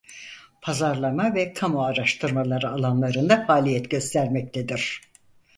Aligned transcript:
Pazarlama 0.61 1.33
ve 1.35 1.53
kamu 1.53 1.83
araştırmaları 1.85 2.69
alanlarında 2.69 3.45
faaliyet 3.45 3.89
göstermektedir. 3.91 5.01